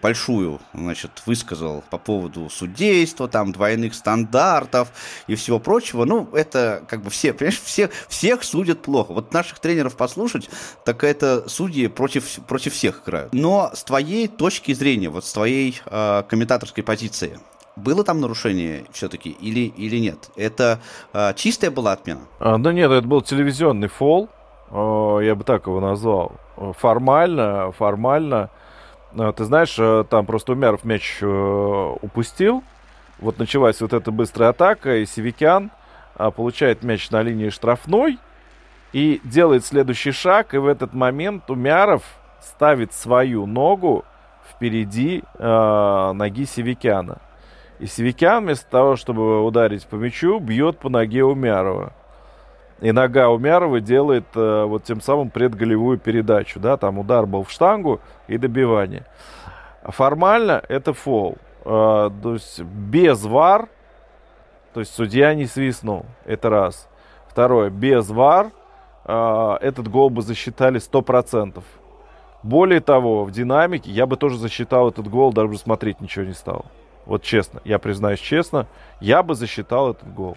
большую, 0.00 0.60
значит, 0.72 1.10
высказал 1.26 1.84
по 1.90 1.98
поводу 1.98 2.48
судейства, 2.48 3.28
там, 3.28 3.52
двойных 3.52 3.94
стандартов 3.94 4.90
и 5.26 5.34
всего 5.34 5.58
прочего. 5.58 6.04
Ну, 6.04 6.28
это 6.32 6.84
как 6.88 7.02
бы 7.02 7.10
все, 7.10 7.32
понимаешь, 7.32 7.60
все, 7.60 7.90
всех 8.08 8.44
судят 8.44 8.82
плохо. 8.82 9.12
Вот 9.12 9.32
наших 9.32 9.58
тренеров 9.58 9.96
послушать, 9.96 10.48
так 10.84 11.04
это 11.04 11.48
судьи 11.48 11.88
против, 11.88 12.40
против 12.46 12.72
всех 12.72 13.02
играют. 13.04 13.32
Но 13.32 13.70
с 13.74 13.84
твоей 13.84 14.28
точки 14.28 14.72
зрения, 14.72 15.10
вот 15.10 15.24
с 15.24 15.32
твоей 15.32 15.80
э, 15.84 16.22
комментаторской 16.28 16.82
позиции, 16.82 17.38
было 17.76 18.04
там 18.04 18.20
нарушение 18.22 18.86
все-таки 18.90 19.30
или, 19.30 19.66
или 19.76 19.98
нет? 19.98 20.30
Это 20.36 20.80
э, 21.12 21.34
чистая 21.36 21.70
была 21.70 21.92
отмена? 21.92 22.22
А, 22.38 22.56
да 22.56 22.72
нет, 22.72 22.90
это 22.90 23.06
был 23.06 23.20
телевизионный 23.20 23.88
фол, 23.88 24.30
э, 24.70 25.18
я 25.24 25.34
бы 25.34 25.44
так 25.44 25.66
его 25.66 25.80
назвал 25.80 26.32
формально, 26.78 27.72
формально, 27.72 28.50
э, 29.14 29.32
ты 29.36 29.44
знаешь, 29.44 29.76
э, 29.78 30.04
там 30.08 30.26
просто 30.26 30.52
Умяров 30.52 30.84
мяч 30.84 31.18
э, 31.20 31.96
упустил. 32.02 32.62
Вот 33.18 33.38
началась 33.38 33.80
вот 33.80 33.92
эта 33.92 34.10
быстрая 34.10 34.50
атака, 34.50 34.96
и 34.96 35.06
Севикян 35.06 35.70
получает 36.34 36.82
мяч 36.82 37.10
на 37.10 37.22
линии 37.22 37.50
штрафной 37.50 38.18
и 38.92 39.20
делает 39.24 39.64
следующий 39.64 40.12
шаг, 40.12 40.54
и 40.54 40.58
в 40.58 40.66
этот 40.66 40.94
момент 40.94 41.50
Умяров 41.50 42.02
ставит 42.40 42.92
свою 42.92 43.46
ногу 43.46 44.04
впереди 44.50 45.22
э, 45.38 46.12
ноги 46.14 46.46
Севикяна. 46.46 47.18
И 47.78 47.86
Севикян 47.86 48.44
вместо 48.44 48.70
того, 48.70 48.96
чтобы 48.96 49.44
ударить 49.44 49.86
по 49.86 49.96
мячу, 49.96 50.38
бьет 50.38 50.78
по 50.78 50.88
ноге 50.88 51.24
Умярова. 51.24 51.92
И 52.80 52.92
нога 52.92 53.30
Умярова 53.30 53.80
делает 53.80 54.26
э, 54.34 54.64
вот 54.64 54.84
тем 54.84 55.00
самым 55.00 55.30
предголевую 55.30 55.98
передачу. 55.98 56.60
Да? 56.60 56.76
Там 56.76 56.98
удар 56.98 57.26
был 57.26 57.42
в 57.44 57.50
штангу 57.50 58.00
и 58.28 58.36
добивание. 58.36 59.04
Формально 59.82 60.62
это 60.68 60.92
фол. 60.92 61.36
Э, 61.64 62.10
то 62.22 62.34
есть 62.34 62.60
без 62.60 63.24
вар, 63.24 63.68
то 64.74 64.80
есть 64.80 64.94
судья 64.94 65.34
не 65.34 65.46
свистнул. 65.46 66.04
Это 66.26 66.50
раз. 66.50 66.88
Второе. 67.28 67.70
Без 67.70 68.10
вар 68.10 68.50
э, 69.04 69.56
этот 69.62 69.88
гол 69.88 70.10
бы 70.10 70.20
засчитали 70.20 70.78
100%. 70.78 71.62
Более 72.42 72.80
того, 72.80 73.24
в 73.24 73.32
динамике 73.32 73.90
я 73.90 74.06
бы 74.06 74.16
тоже 74.16 74.36
засчитал 74.36 74.90
этот 74.90 75.08
гол, 75.08 75.32
даже 75.32 75.56
смотреть 75.56 76.00
ничего 76.00 76.26
не 76.26 76.34
стал. 76.34 76.66
Вот 77.06 77.22
честно, 77.22 77.60
я 77.64 77.78
признаюсь 77.78 78.20
честно, 78.20 78.66
я 79.00 79.22
бы 79.22 79.34
засчитал 79.34 79.92
этот 79.92 80.12
гол. 80.12 80.36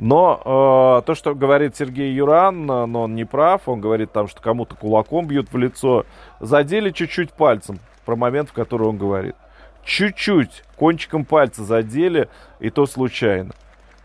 Но 0.00 1.00
э, 1.02 1.06
то, 1.06 1.14
что 1.14 1.34
говорит 1.34 1.76
Сергей 1.76 2.10
Юран, 2.14 2.64
но 2.64 3.02
он 3.02 3.14
не 3.14 3.26
прав, 3.26 3.68
он 3.68 3.82
говорит 3.82 4.10
там, 4.12 4.28
что 4.28 4.40
кому-то 4.40 4.74
кулаком 4.74 5.26
бьют 5.26 5.52
в 5.52 5.58
лицо, 5.58 6.06
задели 6.40 6.90
чуть-чуть 6.90 7.34
пальцем 7.34 7.80
про 8.06 8.16
момент, 8.16 8.48
в 8.48 8.54
который 8.54 8.88
он 8.88 8.96
говорит. 8.96 9.36
Чуть-чуть, 9.84 10.64
кончиком 10.76 11.26
пальца 11.26 11.64
задели, 11.64 12.30
и 12.60 12.70
то 12.70 12.86
случайно. 12.86 13.52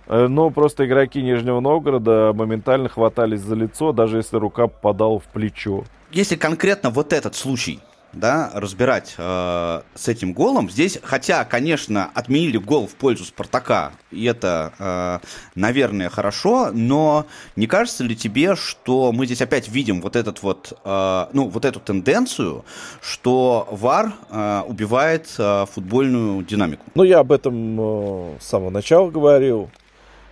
Э, 0.07 0.27
но 0.27 0.49
просто 0.49 0.85
игроки 0.85 1.21
Нижнего 1.21 1.61
Новгорода 1.61 2.33
моментально 2.35 2.89
хватались 2.89 3.39
за 3.39 3.55
лицо, 3.55 3.93
даже 3.93 4.17
если 4.17 4.35
рука 4.35 4.67
попадала 4.67 5.19
в 5.19 5.23
плечо. 5.23 5.85
Если 6.11 6.35
конкретно 6.35 6.89
вот 6.89 7.13
этот 7.13 7.35
случай, 7.35 7.79
да, 8.15 8.51
разбирать 8.53 9.15
э, 9.17 9.81
с 9.93 10.07
этим 10.07 10.33
голом. 10.33 10.69
Здесь, 10.69 10.99
хотя, 11.03 11.43
конечно, 11.45 12.09
отменили 12.13 12.57
гол 12.57 12.87
в 12.87 12.95
пользу 12.95 13.25
Спартака, 13.25 13.91
и 14.11 14.25
это, 14.25 14.73
э, 14.79 15.27
наверное, 15.55 16.09
хорошо, 16.09 16.71
но 16.73 17.25
не 17.55 17.67
кажется 17.67 18.03
ли 18.03 18.15
тебе, 18.15 18.55
что 18.55 19.11
мы 19.11 19.25
здесь 19.25 19.41
опять 19.41 19.67
видим 19.67 20.01
вот 20.01 20.15
этот 20.15 20.41
вот, 20.41 20.73
э, 20.83 21.25
ну, 21.33 21.49
вот 21.49 21.65
эту 21.65 21.79
тенденцию, 21.79 22.65
что 23.01 23.67
ВАР 23.71 24.13
э, 24.29 24.61
убивает 24.67 25.33
э, 25.37 25.65
футбольную 25.71 26.43
динамику? 26.43 26.85
Ну, 26.95 27.03
я 27.03 27.19
об 27.19 27.31
этом 27.31 27.79
э, 27.79 28.37
с 28.39 28.47
самого 28.47 28.69
начала 28.69 29.09
говорил. 29.09 29.69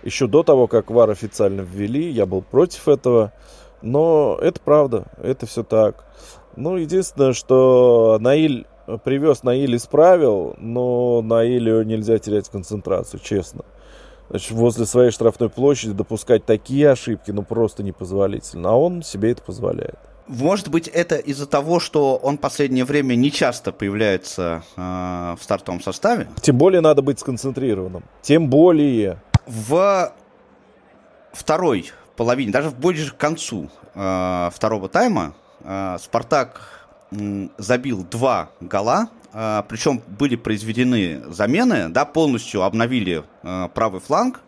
Еще 0.02 0.26
до 0.26 0.42
того, 0.42 0.66
как 0.66 0.90
ВАР 0.90 1.10
официально 1.10 1.62
ввели, 1.62 2.10
я 2.10 2.26
был 2.26 2.42
против 2.42 2.88
этого. 2.88 3.32
Но 3.80 4.38
это 4.40 4.60
правда, 4.60 5.04
это 5.22 5.46
все 5.46 5.62
так. 5.62 6.04
Ну, 6.56 6.76
единственное, 6.76 7.32
что 7.32 8.18
Наиль 8.20 8.66
привез 9.04 9.42
Наиль 9.42 9.76
исправил, 9.76 10.54
но 10.58 11.22
Наилю 11.22 11.82
нельзя 11.82 12.18
терять 12.18 12.48
концентрацию, 12.48 13.20
честно. 13.20 13.64
Значит, 14.30 14.52
возле 14.52 14.86
своей 14.86 15.10
штрафной 15.10 15.50
площади 15.50 15.92
допускать 15.92 16.46
такие 16.46 16.90
ошибки, 16.90 17.30
ну, 17.30 17.42
просто 17.42 17.82
непозволительно. 17.82 18.70
А 18.70 18.72
он 18.74 19.02
себе 19.02 19.32
это 19.32 19.42
позволяет. 19.42 19.98
Может 20.26 20.68
быть, 20.68 20.88
это 20.88 21.16
из-за 21.16 21.46
того, 21.46 21.80
что 21.80 22.16
он 22.16 22.38
в 22.38 22.40
последнее 22.40 22.86
время 22.86 23.14
не 23.14 23.30
часто 23.30 23.72
появляется 23.72 24.62
э, 24.76 24.80
в 25.38 25.42
стартовом 25.42 25.82
составе? 25.82 26.28
Тем 26.40 26.56
более 26.56 26.80
надо 26.80 27.02
быть 27.02 27.20
сконцентрированным. 27.20 28.04
Тем 28.22 28.48
более. 28.48 29.22
В 29.46 30.14
второй 31.32 31.90
половине, 32.16 32.52
даже 32.52 32.70
ближе 32.70 33.12
к 33.12 33.18
концу 33.18 33.68
э, 33.94 34.50
второго 34.54 34.88
тайма, 34.88 35.34
Э, 35.34 35.43
Спартак 35.98 36.84
забил 37.58 38.04
два 38.04 38.50
гола, 38.60 39.08
э, 39.32 39.62
причем 39.68 40.02
были 40.18 40.36
произведены 40.36 41.22
замены, 41.28 41.88
да, 41.88 42.04
полностью 42.04 42.62
обновили 42.62 43.24
э, 43.42 43.68
правый 43.74 44.00
фланг, 44.00 44.40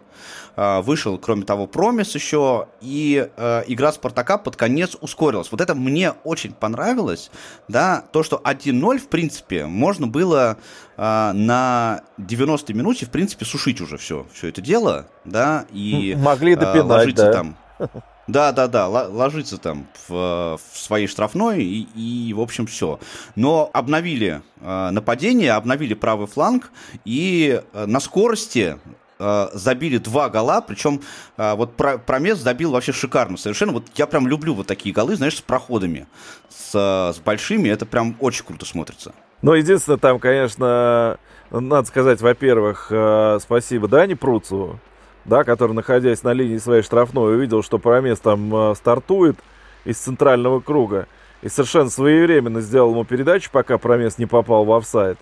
вышел, 0.56 1.18
кроме 1.18 1.44
того, 1.44 1.66
Промис 1.66 2.14
еще, 2.14 2.68
и 2.80 3.28
э, 3.36 3.64
игра 3.66 3.92
Спартака 3.92 4.38
под 4.38 4.56
конец 4.56 4.96
ускорилась. 5.02 5.52
Вот 5.52 5.60
это 5.60 5.74
мне 5.74 6.12
очень 6.24 6.54
понравилось, 6.54 7.30
да, 7.68 8.02
то, 8.10 8.22
что 8.22 8.40
1-0, 8.42 8.98
в 8.98 9.08
принципе, 9.08 9.66
можно 9.66 10.06
было 10.06 10.56
э, 10.96 11.32
на 11.34 12.00
90 12.16 12.72
минуте, 12.72 13.04
в 13.04 13.10
принципе, 13.10 13.44
сушить 13.44 13.82
уже 13.82 13.98
все, 13.98 14.26
все 14.32 14.48
это 14.48 14.62
дело, 14.62 15.06
да, 15.26 15.66
и... 15.72 16.16
Могли 16.18 16.54
допинать, 16.54 16.76
э, 16.76 16.82
ложиться 16.82 17.24
да. 17.26 17.32
там. 17.32 17.56
Да, 18.26 18.50
да, 18.50 18.66
да, 18.66 18.88
ложится 18.88 19.56
там 19.56 19.86
в, 20.08 20.58
в 20.58 20.78
своей 20.78 21.06
штрафной 21.06 21.62
и, 21.62 21.86
и, 21.94 22.32
в 22.34 22.40
общем, 22.40 22.66
все. 22.66 22.98
Но 23.36 23.70
обновили 23.72 24.42
э, 24.60 24.90
нападение, 24.90 25.52
обновили 25.52 25.94
правый 25.94 26.26
фланг 26.26 26.72
и 27.04 27.62
э, 27.72 27.86
на 27.86 28.00
скорости 28.00 28.78
э, 29.20 29.48
забили 29.52 29.98
два 29.98 30.28
гола, 30.28 30.60
причем 30.60 31.02
э, 31.36 31.54
вот 31.54 31.76
про, 31.76 31.98
Промес 31.98 32.38
забил 32.38 32.72
вообще 32.72 32.92
шикарно 32.92 33.36
совершенно. 33.36 33.70
Вот 33.72 33.84
я 33.94 34.08
прям 34.08 34.26
люблю 34.26 34.54
вот 34.54 34.66
такие 34.66 34.92
голы, 34.92 35.14
знаешь, 35.14 35.36
с 35.36 35.40
проходами, 35.40 36.08
с, 36.48 36.74
с 37.14 37.18
большими, 37.24 37.68
это 37.68 37.86
прям 37.86 38.16
очень 38.18 38.44
круто 38.44 38.66
смотрится. 38.66 39.14
Ну, 39.42 39.52
единственное, 39.52 39.98
там, 39.98 40.18
конечно, 40.18 41.18
надо 41.50 41.86
сказать, 41.86 42.20
во-первых, 42.20 42.88
э, 42.90 43.38
спасибо 43.40 43.86
Дане 43.86 44.16
Пруцу, 44.16 44.80
да, 45.26 45.44
который, 45.44 45.72
находясь 45.72 46.22
на 46.22 46.32
линии 46.32 46.58
своей 46.58 46.82
штрафной, 46.82 47.36
увидел, 47.36 47.62
что 47.62 47.78
Промес 47.78 48.20
там 48.20 48.54
э, 48.54 48.74
стартует 48.74 49.36
из 49.84 49.98
центрального 49.98 50.60
круга. 50.60 51.06
И 51.42 51.48
совершенно 51.48 51.90
своевременно 51.90 52.60
сделал 52.60 52.92
ему 52.92 53.04
передачу, 53.04 53.50
пока 53.52 53.78
Промес 53.78 54.18
не 54.18 54.26
попал 54.26 54.64
в 54.64 54.72
офсайд. 54.72 55.18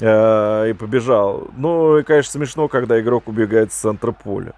Э, 0.00 0.68
и 0.70 0.72
побежал. 0.72 1.48
Ну, 1.56 1.98
и, 1.98 2.02
конечно, 2.02 2.32
смешно, 2.32 2.68
когда 2.68 3.00
игрок 3.00 3.28
убегает 3.28 3.72
с 3.72 3.76
центра 3.76 4.12
поля. 4.12 4.54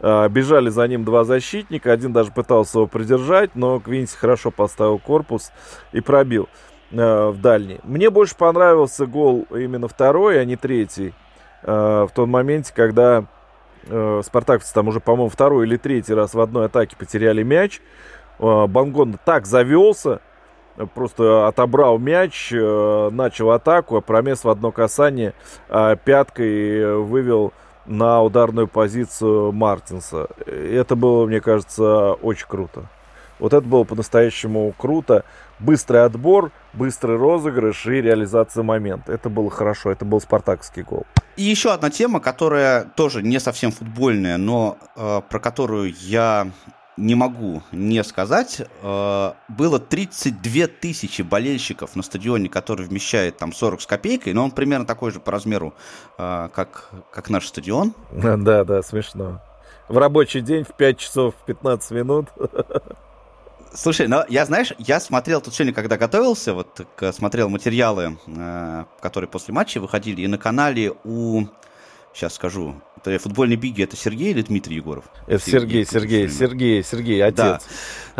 Э, 0.00 0.28
бежали 0.28 0.70
за 0.70 0.86
ним 0.88 1.04
два 1.04 1.24
защитника. 1.24 1.92
Один 1.92 2.12
даже 2.12 2.32
пытался 2.32 2.78
его 2.78 2.86
придержать, 2.86 3.54
но 3.54 3.78
Квинси 3.78 4.16
хорошо 4.16 4.50
поставил 4.50 4.98
корпус 4.98 5.52
и 5.92 6.00
пробил 6.00 6.48
э, 6.90 7.28
в 7.30 7.40
дальний. 7.40 7.78
Мне 7.84 8.10
больше 8.10 8.36
понравился 8.36 9.06
гол 9.06 9.46
именно 9.50 9.86
второй, 9.86 10.40
а 10.40 10.44
не 10.44 10.56
третий. 10.56 11.14
Э, 11.62 12.06
в 12.08 12.14
том 12.14 12.30
моменте, 12.30 12.72
когда 12.74 13.24
э, 13.88 14.22
спартаковцы 14.24 14.72
там 14.72 14.88
уже, 14.88 15.00
по-моему, 15.00 15.28
второй 15.28 15.66
или 15.66 15.76
третий 15.76 16.14
раз 16.14 16.34
в 16.34 16.40
одной 16.40 16.66
атаке 16.66 16.96
потеряли 16.96 17.42
мяч. 17.42 17.80
Э, 18.38 18.66
Бангон 18.66 19.18
так 19.24 19.46
завелся, 19.46 20.20
просто 20.94 21.48
отобрал 21.48 21.98
мяч, 21.98 22.52
э, 22.52 23.10
начал 23.10 23.50
атаку, 23.50 23.96
а 23.96 24.00
промес 24.00 24.44
в 24.44 24.48
одно 24.48 24.72
касание 24.72 25.34
э, 25.68 25.96
пяткой 26.04 27.00
вывел 27.02 27.52
на 27.86 28.22
ударную 28.22 28.68
позицию 28.68 29.52
Мартинса. 29.52 30.28
Это 30.46 30.96
было, 30.96 31.26
мне 31.26 31.40
кажется, 31.40 32.14
очень 32.14 32.46
круто. 32.48 32.86
Вот 33.38 33.52
это 33.52 33.66
было 33.66 33.84
по-настоящему 33.84 34.72
круто. 34.76 35.24
Быстрый 35.58 36.04
отбор, 36.04 36.52
быстрый 36.74 37.16
розыгрыш 37.16 37.86
и 37.86 38.02
реализация 38.02 38.62
момента. 38.62 39.12
Это 39.12 39.30
было 39.30 39.50
хорошо, 39.50 39.90
это 39.90 40.04
был 40.04 40.20
спартакский 40.20 40.82
гол. 40.82 41.06
И 41.36 41.42
еще 41.42 41.72
одна 41.72 41.90
тема, 41.90 42.20
которая 42.20 42.84
тоже 42.84 43.22
не 43.22 43.40
совсем 43.40 43.70
футбольная, 43.70 44.36
но 44.36 44.78
э, 44.96 45.20
про 45.28 45.38
которую 45.38 45.94
я 45.94 46.50
не 46.96 47.14
могу 47.14 47.62
не 47.72 48.02
сказать. 48.04 48.62
Э, 48.82 49.32
было 49.48 49.78
32 49.78 50.66
тысячи 50.66 51.22
болельщиков 51.22 51.96
на 51.96 52.02
стадионе, 52.02 52.48
который 52.48 52.86
вмещает 52.86 53.36
там 53.36 53.52
40 53.52 53.80
с 53.80 53.86
копейкой, 53.86 54.32
но 54.32 54.44
он 54.44 54.50
примерно 54.50 54.86
такой 54.86 55.10
же 55.10 55.20
по 55.20 55.32
размеру, 55.32 55.74
э, 56.18 56.48
как, 56.54 56.90
как 57.12 57.30
наш 57.30 57.46
стадион. 57.46 57.94
Да, 58.12 58.64
да, 58.64 58.82
смешно. 58.82 59.40
В 59.88 59.98
рабочий 59.98 60.40
день 60.40 60.64
в 60.64 60.74
5 60.74 60.98
часов 60.98 61.34
15 61.46 61.90
минут. 61.92 62.28
Слушай, 63.72 64.08
ну 64.08 64.22
я, 64.28 64.44
знаешь, 64.46 64.72
я 64.78 65.00
смотрел 65.00 65.40
тут 65.40 65.54
сегодня, 65.54 65.74
когда 65.74 65.96
готовился, 65.96 66.54
вот 66.54 66.86
смотрел 67.12 67.48
материалы, 67.48 68.18
э, 68.26 68.84
которые 69.00 69.28
после 69.28 69.52
матча 69.52 69.80
выходили, 69.80 70.22
и 70.22 70.26
на 70.26 70.38
канале 70.38 70.92
у, 71.04 71.46
сейчас 72.16 72.34
скажу, 72.34 72.74
это 72.96 73.18
футбольный 73.18 73.56
биги, 73.56 73.82
это 73.82 73.94
Сергей 73.94 74.30
или 74.30 74.40
Дмитрий 74.40 74.76
Егоров? 74.76 75.04
Это 75.26 75.38
Сергей, 75.38 75.84
Сергей, 75.84 76.28
Сергей, 76.28 76.82
Сергей, 76.82 76.82
Сергей 76.82 77.24
отец. 77.24 77.36
Да. 77.36 77.60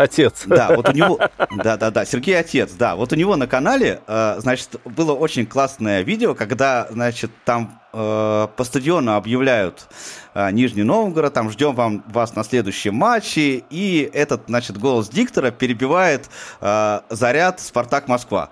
Отец. 0.02 0.42
Да, 0.44 0.76
вот 0.76 0.88
у 0.90 0.92
него, 0.92 1.18
да, 1.56 1.78
да, 1.78 1.90
да, 1.90 2.04
Сергей 2.04 2.38
отец, 2.38 2.72
да, 2.72 2.94
вот 2.94 3.12
у 3.12 3.16
него 3.16 3.36
на 3.36 3.46
канале, 3.46 4.02
э, 4.06 4.36
значит, 4.38 4.76
было 4.84 5.12
очень 5.12 5.46
классное 5.46 6.02
видео, 6.02 6.34
когда, 6.34 6.88
значит, 6.90 7.30
там 7.46 7.80
э, 7.94 8.48
по 8.54 8.64
стадиону 8.64 9.14
объявляют 9.14 9.88
э, 10.34 10.50
Нижний 10.50 10.82
Новгород, 10.82 11.32
там 11.32 11.50
ждем 11.50 11.74
вам, 11.74 12.04
вас 12.08 12.34
на 12.36 12.44
следующем 12.44 12.94
матче, 12.94 13.64
и 13.70 14.10
этот, 14.12 14.42
значит, 14.48 14.76
голос 14.76 15.08
диктора 15.08 15.50
перебивает 15.50 16.28
заряд 16.60 17.60
Спартак 17.60 18.08
Москва. 18.08 18.50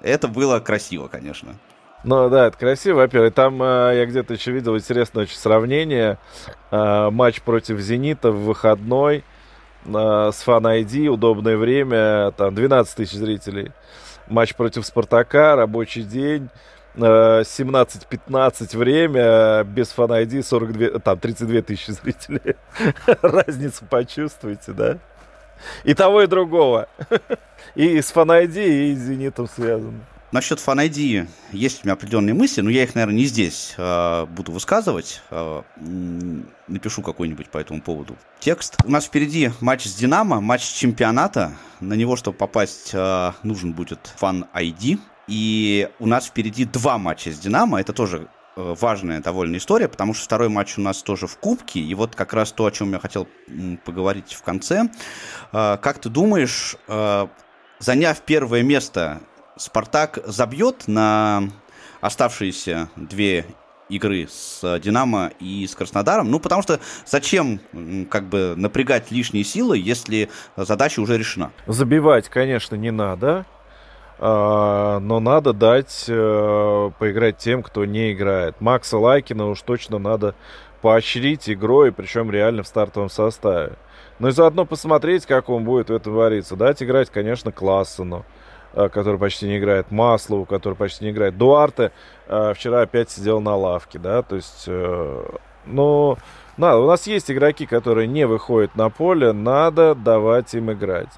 Это 0.00 0.28
было 0.28 0.60
красиво, 0.60 1.08
конечно. 1.08 1.56
Ну 2.04 2.28
да, 2.28 2.48
это 2.48 2.58
красиво, 2.58 2.96
во-первых. 2.98 3.32
Там 3.32 3.62
э, 3.62 3.92
я 3.94 4.06
где-то 4.06 4.34
еще 4.34 4.50
видел 4.50 4.76
интересное 4.76 5.22
очень 5.22 5.36
сравнение. 5.36 6.18
Э, 6.72 7.10
матч 7.10 7.42
против 7.42 7.78
«Зенита» 7.78 8.32
в 8.32 8.44
выходной 8.44 9.22
э, 9.84 10.30
с 10.32 10.42
фан 10.42 10.66
ID, 10.66 11.06
удобное 11.06 11.56
время, 11.56 12.32
там 12.32 12.56
12 12.56 12.96
тысяч 12.96 13.12
зрителей. 13.12 13.70
Матч 14.26 14.56
против 14.56 14.84
«Спартака», 14.84 15.54
рабочий 15.54 16.02
день, 16.02 16.48
17-15 16.96 18.76
время, 18.76 19.62
без 19.62 19.92
фан 19.92 20.10
42, 20.42 20.98
там 20.98 21.18
32 21.18 21.62
тысячи 21.62 21.92
зрителей. 21.92 22.56
Разницу 23.22 23.84
почувствуете, 23.88 24.72
да? 24.72 24.98
И 25.84 25.94
того, 25.94 26.22
и 26.22 26.26
другого. 26.26 26.88
И 27.76 28.02
с 28.02 28.10
фан 28.10 28.32
и 28.32 28.46
с 28.48 28.98
Зенитом 28.98 29.48
связано. 29.48 30.00
Насчет 30.32 30.60
Fan 30.60 30.88
ID 30.88 31.28
есть 31.52 31.84
у 31.84 31.86
меня 31.86 31.92
определенные 31.92 32.32
мысли, 32.32 32.62
но 32.62 32.70
я 32.70 32.84
их, 32.84 32.94
наверное, 32.94 33.16
не 33.16 33.26
здесь 33.26 33.74
э, 33.76 34.24
буду 34.30 34.50
высказывать. 34.50 35.20
Э, 35.30 35.60
напишу 36.68 37.02
какой-нибудь 37.02 37.50
по 37.50 37.58
этому 37.58 37.82
поводу 37.82 38.16
текст. 38.40 38.76
У 38.82 38.90
нас 38.90 39.04
впереди 39.04 39.50
матч 39.60 39.84
с 39.84 39.94
Динамо, 39.94 40.40
матч 40.40 40.62
чемпионата. 40.62 41.52
На 41.80 41.92
него, 41.92 42.16
чтобы 42.16 42.38
попасть, 42.38 42.92
э, 42.94 43.32
нужен 43.42 43.74
будет 43.74 44.14
Fan 44.18 44.46
ID. 44.54 44.98
И 45.28 45.90
у 45.98 46.06
нас 46.06 46.24
впереди 46.28 46.64
два 46.64 46.96
матча 46.96 47.30
с 47.30 47.38
Динамо. 47.38 47.78
Это 47.78 47.92
тоже 47.92 48.28
э, 48.56 48.74
важная 48.80 49.20
довольно 49.20 49.58
история, 49.58 49.86
потому 49.86 50.14
что 50.14 50.24
второй 50.24 50.48
матч 50.48 50.78
у 50.78 50.80
нас 50.80 51.02
тоже 51.02 51.26
в 51.26 51.36
Кубке. 51.36 51.80
И 51.80 51.94
вот 51.94 52.14
как 52.14 52.32
раз 52.32 52.52
то, 52.52 52.64
о 52.64 52.70
чем 52.70 52.90
я 52.92 53.00
хотел 53.00 53.28
поговорить 53.84 54.32
в 54.32 54.42
конце. 54.42 54.88
Как 55.50 55.98
ты 55.98 56.08
думаешь, 56.08 56.76
заняв 57.78 58.20
первое 58.22 58.62
место 58.62 59.20
Спартак 59.62 60.18
забьет 60.26 60.88
на 60.88 61.44
оставшиеся 62.00 62.88
две 62.96 63.46
игры 63.88 64.26
с 64.28 64.80
Динамо 64.80 65.30
и 65.38 65.64
с 65.68 65.76
Краснодаром. 65.76 66.32
Ну, 66.32 66.40
потому 66.40 66.62
что 66.62 66.80
зачем 67.06 67.60
как 68.10 68.24
бы 68.24 68.54
напрягать 68.56 69.12
лишние 69.12 69.44
силы, 69.44 69.78
если 69.78 70.28
задача 70.56 70.98
уже 70.98 71.16
решена? 71.16 71.52
Забивать, 71.68 72.28
конечно, 72.28 72.74
не 72.74 72.90
надо. 72.90 73.46
А, 74.18 74.98
но 74.98 75.20
надо 75.20 75.52
дать 75.52 76.06
э, 76.08 76.90
поиграть 76.98 77.38
тем, 77.38 77.62
кто 77.62 77.84
не 77.84 78.14
играет. 78.14 78.60
Макса 78.60 78.98
Лайкина 78.98 79.46
уж 79.46 79.62
точно 79.62 79.98
надо 79.98 80.34
поощрить 80.80 81.48
игрой, 81.48 81.92
причем 81.92 82.32
реально 82.32 82.64
в 82.64 82.66
стартовом 82.66 83.10
составе. 83.10 83.74
Ну 84.18 84.26
и 84.26 84.32
заодно 84.32 84.64
посмотреть, 84.64 85.24
как 85.24 85.48
он 85.48 85.62
будет 85.62 85.88
в 85.88 85.92
этом 85.92 86.14
вариться. 86.14 86.56
Дать 86.56 86.82
играть, 86.82 87.10
конечно, 87.10 87.52
Классену. 87.52 88.26
Э, 88.26 88.41
который 88.72 89.18
почти 89.18 89.46
не 89.46 89.58
играет, 89.58 89.90
Маслову, 89.90 90.44
который 90.44 90.74
почти 90.74 91.04
не 91.04 91.10
играет, 91.10 91.36
Дуарте 91.36 91.92
э, 92.26 92.52
вчера 92.54 92.82
опять 92.82 93.10
сидел 93.10 93.40
на 93.40 93.56
лавке, 93.56 93.98
да, 93.98 94.22
то 94.22 94.36
есть, 94.36 94.64
э, 94.66 95.24
ну, 95.66 96.16
надо, 96.56 96.78
у 96.78 96.86
нас 96.86 97.06
есть 97.06 97.30
игроки, 97.30 97.66
которые 97.66 98.06
не 98.06 98.26
выходят 98.26 98.74
на 98.76 98.90
поле, 98.90 99.32
надо 99.32 99.94
давать 99.94 100.54
им 100.54 100.72
играть, 100.72 101.08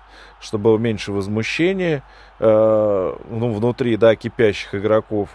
чтобы 0.41 0.65
было 0.65 0.79
меньше 0.79 1.13
возмущения, 1.13 2.03
ну, 2.39 3.17
внутри, 3.31 3.97
да, 3.97 4.17
кипящих 4.17 4.75
игроков, 4.75 5.29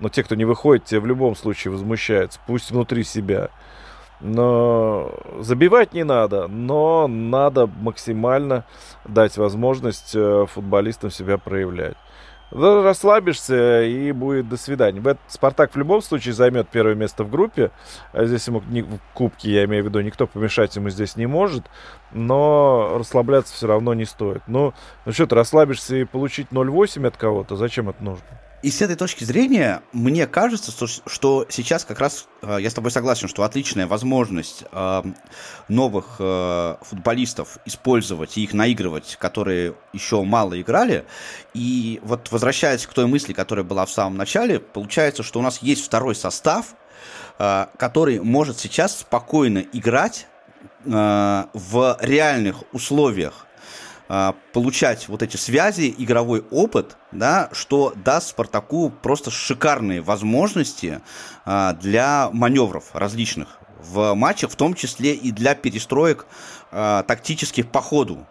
но 0.00 0.08
те, 0.08 0.22
кто 0.22 0.34
не 0.34 0.44
выходит, 0.44 0.84
те 0.84 0.98
в 0.98 1.06
любом 1.06 1.36
случае 1.36 1.70
возмущаются, 1.70 2.40
пусть 2.46 2.70
внутри 2.70 3.04
себя. 3.04 3.50
Но 4.22 5.12
забивать 5.40 5.92
не 5.94 6.04
надо, 6.04 6.46
но 6.46 7.08
надо 7.08 7.66
максимально 7.66 8.64
дать 9.04 9.36
возможность 9.36 10.12
э, 10.14 10.46
футболистам 10.48 11.10
себя 11.10 11.38
проявлять. 11.38 11.96
Расслабишься 12.52 13.82
и 13.82 14.12
будет 14.12 14.48
до 14.48 14.56
свидания. 14.56 15.02
Спартак 15.26 15.74
в 15.74 15.78
любом 15.78 16.02
случае 16.02 16.34
займет 16.34 16.68
первое 16.68 16.94
место 16.94 17.24
в 17.24 17.30
группе. 17.30 17.72
А 18.12 18.24
здесь 18.26 18.46
ему 18.46 18.60
в 18.60 18.98
кубке, 19.14 19.50
я 19.50 19.64
имею 19.64 19.82
в 19.82 19.86
виду, 19.86 20.00
никто 20.00 20.26
помешать 20.28 20.76
ему 20.76 20.90
здесь 20.90 21.16
не 21.16 21.26
может. 21.26 21.64
Но 22.12 22.98
расслабляться 22.98 23.54
все 23.54 23.66
равно 23.66 23.94
не 23.94 24.04
стоит. 24.04 24.42
Ну, 24.46 24.72
ну 25.04 25.12
что 25.12 25.26
ты 25.26 25.34
расслабишься 25.34 25.96
и 25.96 26.04
получить 26.04 26.48
0,8 26.50 27.08
от 27.08 27.16
кого-то, 27.16 27.56
зачем 27.56 27.88
это 27.88 28.04
нужно? 28.04 28.26
И 28.62 28.70
с 28.70 28.80
этой 28.80 28.94
точки 28.94 29.24
зрения, 29.24 29.82
мне 29.92 30.28
кажется, 30.28 30.70
что, 30.70 30.86
что 30.86 31.46
сейчас 31.48 31.84
как 31.84 31.98
раз 31.98 32.28
э, 32.42 32.58
я 32.60 32.70
с 32.70 32.74
тобой 32.74 32.92
согласен, 32.92 33.26
что 33.26 33.42
отличная 33.42 33.88
возможность 33.88 34.62
э, 34.70 35.02
новых 35.66 36.16
э, 36.20 36.76
футболистов 36.82 37.58
использовать 37.66 38.38
и 38.38 38.44
их 38.44 38.54
наигрывать, 38.54 39.16
которые 39.18 39.74
еще 39.92 40.22
мало 40.22 40.60
играли. 40.60 41.04
И 41.54 41.98
вот 42.04 42.30
возвращаясь 42.30 42.86
к 42.86 42.94
той 42.94 43.06
мысли, 43.06 43.32
которая 43.32 43.64
была 43.64 43.84
в 43.84 43.90
самом 43.90 44.16
начале, 44.16 44.60
получается, 44.60 45.24
что 45.24 45.40
у 45.40 45.42
нас 45.42 45.58
есть 45.60 45.84
второй 45.84 46.14
состав, 46.14 46.76
э, 47.40 47.66
который 47.76 48.20
может 48.20 48.60
сейчас 48.60 49.00
спокойно 49.00 49.64
играть 49.72 50.28
в 50.84 51.96
реальных 52.00 52.64
условиях 52.72 53.46
получать 54.52 55.08
вот 55.08 55.22
эти 55.22 55.38
связи, 55.38 55.94
игровой 55.96 56.44
опыт, 56.50 56.98
да, 57.12 57.48
что 57.52 57.94
даст 57.96 58.28
Спартаку 58.28 58.90
просто 58.90 59.30
шикарные 59.30 60.02
возможности 60.02 61.00
а, 61.46 61.72
для 61.72 62.28
маневров 62.30 62.94
различных 62.94 63.58
в 63.78 64.12
матчах, 64.14 64.50
в 64.50 64.56
том 64.56 64.74
числе 64.74 65.14
и 65.14 65.30
для 65.30 65.54
перестроек 65.54 66.26
а, 66.70 67.04
тактических 67.04 67.70
по 67.70 67.80
ходу 67.80 68.26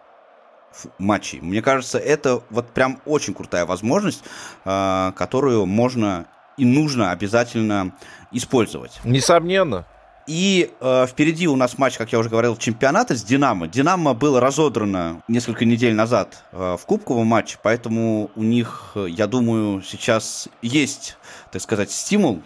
матчей. 1.00 1.40
Мне 1.42 1.64
кажется, 1.64 1.98
это 1.98 2.44
вот 2.52 2.70
прям 2.70 3.02
очень 3.06 3.34
крутая 3.34 3.66
возможность, 3.66 4.24
которую 4.64 5.66
можно 5.66 6.28
и 6.58 6.64
нужно 6.64 7.12
обязательно 7.12 7.94
использовать. 8.32 9.02
Несомненно. 9.04 9.86
И 10.28 10.72
э, 10.80 11.08
впереди 11.08 11.48
у 11.48 11.56
нас 11.56 11.78
матч, 11.78 11.98
как 11.98 12.12
я 12.12 12.20
уже 12.20 12.30
говорил, 12.30 12.56
чемпионата 12.56 13.16
с 13.16 13.24
Динамо. 13.24 13.68
Динамо 13.68 14.14
было 14.14 14.40
разодрано 14.40 15.24
несколько 15.28 15.66
недель 15.66 15.94
назад 15.94 16.44
э, 16.52 16.78
в 16.80 16.86
кубковом 16.86 17.28
матче, 17.28 17.58
поэтому 17.62 18.30
у 18.36 18.44
них, 18.44 18.92
э, 18.96 19.08
я 19.10 19.28
думаю, 19.28 19.82
сейчас 19.82 20.48
есть, 20.62 21.18
так 21.52 21.62
сказать, 21.62 21.92
стимул 21.92 22.44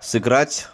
сыграть 0.00 0.68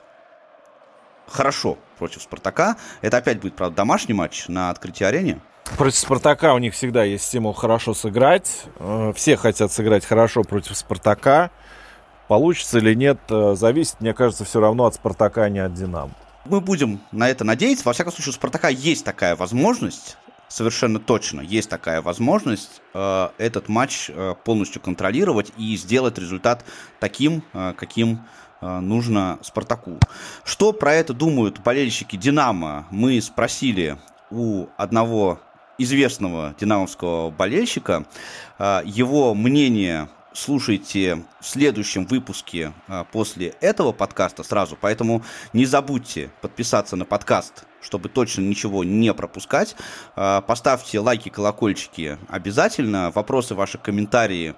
хорошо 1.29 1.79
против 1.99 2.23
Спартака. 2.23 2.77
Это 3.01 3.19
опять 3.19 3.41
будет, 3.41 3.55
правда, 3.55 3.77
домашний 3.77 4.15
матч 4.15 4.49
на 4.49 4.71
открытии 4.71 5.05
арене. 5.05 5.41
Против 5.79 5.99
Спартака 5.99 6.55
у 6.55 6.59
них 6.59 6.75
всегда 6.75 7.05
есть 7.05 7.25
стимул 7.25 7.53
хорошо 7.53 7.95
сыграть. 7.95 8.65
Э, 8.79 9.13
все 9.15 9.37
хотят 9.37 9.73
сыграть 9.73 10.05
хорошо 10.05 10.43
против 10.43 10.77
Спартака. 10.77 11.51
Получится 12.29 12.79
или 12.79 12.95
нет, 12.95 13.19
э, 13.29 13.55
зависит, 13.55 14.01
мне 14.01 14.15
кажется, 14.15 14.45
все 14.45 14.61
равно 14.61 14.87
от 14.87 14.95
Спартака, 14.95 15.45
а 15.45 15.49
не 15.49 15.59
от 15.59 15.75
Динамо. 15.75 16.13
Мы 16.47 16.61
будем 16.61 17.01
на 17.11 17.29
это 17.31 17.43
надеяться. 17.43 17.87
Во 17.87 17.95
всяком 17.95 18.13
случае, 18.13 18.31
у 18.31 18.35
Спартака 18.35 18.69
есть 18.69 19.05
такая 19.05 19.35
возможность. 19.35 20.19
Совершенно 20.49 21.01
точно 21.01 21.41
есть 21.41 21.71
такая 21.71 22.03
возможность 22.03 22.83
э, 22.93 23.29
этот 23.39 23.69
матч 23.69 24.11
э, 24.11 24.35
полностью 24.45 24.83
контролировать 24.83 25.53
и 25.57 25.75
сделать 25.77 26.19
результат 26.19 26.65
таким, 27.01 27.43
э, 27.55 27.73
каким 27.77 28.21
э, 28.61 28.81
нужно 28.81 29.39
Спартаку. 29.43 29.99
Что 30.45 30.75
про 30.75 30.95
это 30.95 31.15
думают 31.15 31.61
болельщики 31.61 32.17
Динамо? 32.17 32.87
Мы 32.91 33.23
спросили 33.23 33.97
у 34.31 34.67
одного 34.77 35.41
известного 35.79 36.55
динамовского 36.61 37.31
болельщика. 37.31 38.05
Э, 38.59 38.83
его 38.85 39.35
мнение 39.35 40.11
слушайте 40.35 41.25
в 41.41 41.47
следующем 41.47 42.05
выпуске 42.05 42.73
а, 42.89 43.05
после 43.05 43.55
этого 43.61 43.93
подкаста 43.93 44.43
сразу. 44.43 44.77
Поэтому 44.79 45.23
не 45.53 45.65
забудьте 45.65 46.31
подписаться 46.43 46.97
на 46.97 47.05
подкаст, 47.05 47.65
чтобы 47.85 48.09
точно 48.09 48.43
ничего 48.43 48.83
не 48.83 49.13
пропускать. 49.15 49.77
А, 50.17 50.41
поставьте 50.41 50.99
лайки, 50.99 51.29
колокольчики 51.29 52.19
обязательно. 52.29 53.13
Вопросы, 53.15 53.55
ваши 53.55 53.79
комментарии 53.79 54.55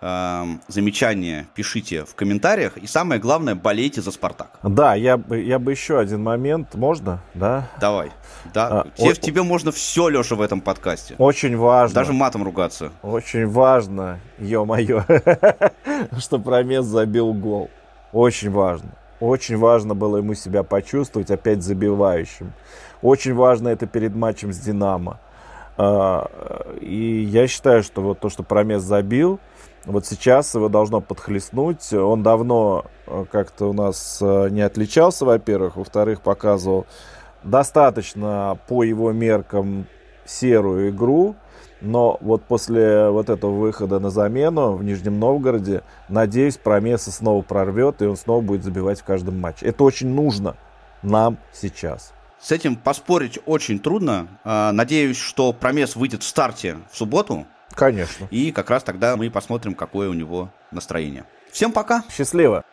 замечания 0.00 1.46
пишите 1.54 2.04
в 2.04 2.14
комментариях. 2.14 2.78
И 2.78 2.86
самое 2.86 3.20
главное, 3.20 3.54
болейте 3.54 4.00
за 4.00 4.10
«Спартак». 4.10 4.58
Да, 4.62 4.94
я 4.94 5.18
бы, 5.18 5.40
я 5.42 5.58
бы 5.58 5.72
еще 5.72 5.98
один 5.98 6.22
момент, 6.22 6.74
можно? 6.74 7.20
Да? 7.34 7.68
Давай. 7.80 8.10
Да. 8.54 8.68
А, 8.68 8.86
тебе, 8.96 9.10
о... 9.10 9.14
тебе 9.14 9.42
можно 9.42 9.72
все, 9.72 10.08
Леша, 10.08 10.36
в 10.36 10.40
этом 10.40 10.62
подкасте. 10.62 11.16
Очень 11.18 11.56
важно. 11.56 11.94
Даже 11.94 12.14
матом 12.14 12.44
ругаться. 12.44 12.92
Очень 13.02 13.46
важно, 13.46 14.20
ё-моё, 14.38 15.04
что 16.18 16.38
Промес 16.38 16.86
забил 16.86 17.34
гол. 17.34 17.70
Очень 18.12 18.50
важно. 18.50 18.90
Очень 19.20 19.58
важно 19.58 19.94
было 19.94 20.16
ему 20.16 20.34
себя 20.34 20.62
почувствовать 20.62 21.30
опять 21.30 21.62
забивающим. 21.62 22.52
Очень 23.02 23.34
важно 23.34 23.68
это 23.68 23.86
перед 23.86 24.14
матчем 24.14 24.52
с 24.52 24.58
«Динамо». 24.58 25.20
А, 25.76 26.30
и 26.80 27.22
я 27.22 27.46
считаю, 27.46 27.82
что 27.82 28.02
вот 28.02 28.20
то, 28.20 28.28
что 28.28 28.42
Промес 28.42 28.82
забил, 28.82 29.38
вот 29.86 30.04
сейчас 30.04 30.54
его 30.54 30.68
должно 30.68 31.00
подхлестнуть. 31.00 31.92
Он 31.92 32.22
давно 32.22 32.84
э, 33.06 33.24
как-то 33.30 33.70
у 33.70 33.72
нас 33.72 34.18
э, 34.20 34.48
не 34.50 34.60
отличался, 34.60 35.24
во-первых. 35.24 35.76
Во-вторых, 35.76 36.20
показывал 36.20 36.84
достаточно 37.42 38.58
по 38.68 38.82
его 38.82 39.12
меркам 39.12 39.86
серую 40.26 40.90
игру. 40.90 41.34
Но 41.80 42.18
вот 42.20 42.44
после 42.44 43.08
вот 43.08 43.30
этого 43.30 43.52
выхода 43.52 43.98
на 43.98 44.10
замену 44.10 44.72
в 44.72 44.84
Нижнем 44.84 45.18
Новгороде, 45.18 45.82
надеюсь, 46.08 46.56
Промеса 46.56 47.10
снова 47.10 47.42
прорвет, 47.42 48.02
и 48.02 48.06
он 48.06 48.16
снова 48.16 48.40
будет 48.40 48.64
забивать 48.64 49.00
в 49.00 49.04
каждом 49.04 49.40
матче. 49.40 49.66
Это 49.66 49.84
очень 49.84 50.08
нужно 50.08 50.56
нам 51.02 51.38
сейчас. 51.52 52.12
С 52.38 52.52
этим 52.52 52.76
поспорить 52.76 53.38
очень 53.46 53.78
трудно. 53.78 54.28
А, 54.44 54.72
надеюсь, 54.72 55.18
что 55.18 55.52
Промес 55.52 55.96
выйдет 55.96 56.22
в 56.22 56.26
старте 56.26 56.78
в 56.90 56.96
субботу, 56.96 57.46
Конечно. 57.74 58.26
И 58.30 58.52
как 58.52 58.70
раз 58.70 58.82
тогда 58.82 59.16
мы 59.16 59.30
посмотрим, 59.30 59.74
какое 59.74 60.08
у 60.08 60.12
него 60.12 60.50
настроение. 60.70 61.24
Всем 61.50 61.72
пока. 61.72 62.04
Счастливо. 62.10 62.64